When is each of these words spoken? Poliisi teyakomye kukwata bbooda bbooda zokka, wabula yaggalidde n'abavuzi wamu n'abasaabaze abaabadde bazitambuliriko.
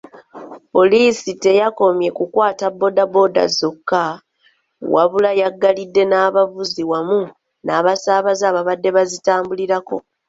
Poliisi 0.73 1.31
teyakomye 1.43 2.09
kukwata 2.17 2.65
bbooda 2.71 3.03
bbooda 3.07 3.43
zokka, 3.57 4.03
wabula 4.93 5.31
yaggalidde 5.41 6.03
n'abavuzi 6.07 6.83
wamu 6.91 7.19
n'abasaabaze 7.65 8.43
abaabadde 8.47 8.89
bazitambuliriko. 8.95 9.95